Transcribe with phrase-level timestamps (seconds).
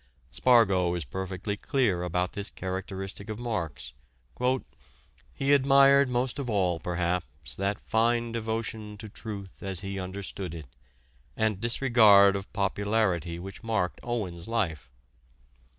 [0.31, 3.93] Spargo is perfectly clear about this characteristic of Marx:
[5.31, 10.65] "He admired most of all, perhaps, that fine devotion to truth as he understood it,
[11.37, 14.89] and disregard of popularity which marked Owen's life.